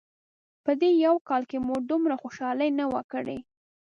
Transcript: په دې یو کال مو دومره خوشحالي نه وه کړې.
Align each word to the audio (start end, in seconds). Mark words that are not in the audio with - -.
په 0.63 0.71
دې 0.81 0.91
یو 1.05 1.15
کال 1.27 1.43
مو 1.67 1.75
دومره 1.91 2.15
خوشحالي 2.21 2.69
نه 2.79 2.85
وه 2.93 3.01
کړې. 3.11 3.37